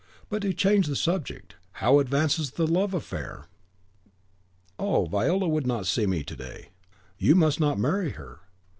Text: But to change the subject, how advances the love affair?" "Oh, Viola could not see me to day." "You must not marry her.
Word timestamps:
But 0.29 0.41
to 0.41 0.51
change 0.51 0.87
the 0.87 0.95
subject, 0.95 1.57
how 1.73 1.99
advances 1.99 2.49
the 2.49 2.65
love 2.65 2.95
affair?" 2.95 3.45
"Oh, 4.79 5.05
Viola 5.05 5.47
could 5.51 5.67
not 5.67 5.85
see 5.85 6.07
me 6.07 6.23
to 6.23 6.35
day." 6.35 6.69
"You 7.19 7.35
must 7.35 7.59
not 7.59 7.77
marry 7.77 8.09
her. 8.09 8.39